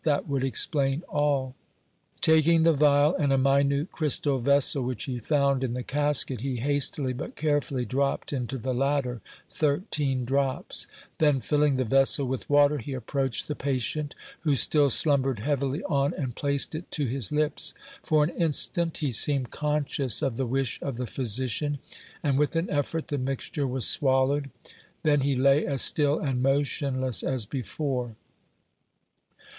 "That 0.03 0.27
would 0.27 0.43
explain 0.43 1.03
all." 1.09 1.53
Taking 2.21 2.63
the 2.63 2.73
vial 2.73 3.15
and 3.17 3.31
a 3.31 3.37
minute 3.37 3.91
crystal 3.91 4.39
vessel, 4.39 4.81
which 4.81 5.03
he 5.03 5.19
found 5.19 5.63
in 5.63 5.73
the 5.73 5.83
casket, 5.83 6.41
he 6.41 6.55
hastily 6.55 7.13
but 7.13 7.35
carefully 7.35 7.85
dropped 7.85 8.33
into 8.33 8.57
the 8.57 8.73
latter 8.73 9.21
thirteen 9.51 10.25
drops. 10.25 10.87
Then 11.19 11.39
filling 11.39 11.77
the 11.77 11.83
vessel 11.85 12.25
with 12.27 12.49
water, 12.49 12.79
he 12.79 12.93
approached 12.93 13.47
the 13.47 13.53
patient, 13.53 14.15
who 14.39 14.55
still 14.55 14.89
slumbered 14.89 15.37
heavily 15.37 15.83
on, 15.83 16.15
and 16.15 16.33
placed 16.35 16.73
it 16.73 16.89
to 16.93 17.05
his 17.05 17.31
lips. 17.31 17.75
For 18.01 18.23
an 18.23 18.31
instant 18.31 18.97
he 18.97 19.11
seemed 19.11 19.51
conscious 19.51 20.23
of 20.23 20.35
the 20.35 20.47
wish 20.47 20.81
of 20.81 20.97
the 20.97 21.05
physician, 21.05 21.77
and 22.23 22.39
with 22.39 22.55
an 22.55 22.71
effort 22.71 23.09
the 23.09 23.19
mixture 23.19 23.67
was 23.67 23.85
swallowed. 23.85 24.49
Then 25.03 25.21
he 25.21 25.35
lay 25.35 25.63
as 25.63 25.83
still 25.83 26.17
and 26.17 26.41
motionless 26.41 27.21
as 27.21 27.45
before. 27.45 28.15